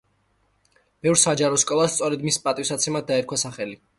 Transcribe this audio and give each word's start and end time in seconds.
ბევრ 1.07 1.19
საჯარო 1.25 1.59
სკოლას 1.65 1.93
სწორედ 1.97 2.25
მის 2.29 2.41
პატივსაცემად 2.47 3.09
დაერქვა 3.13 3.41
სახელი. 3.47 3.81